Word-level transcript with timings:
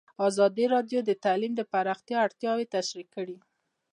ازادي 0.27 0.65
راډیو 0.73 0.99
د 1.05 1.11
تعلیم 1.25 1.53
د 1.57 1.61
پراختیا 1.71 2.17
اړتیاوې 2.25 2.65
تشریح 2.75 3.07
کړي. 3.15 3.37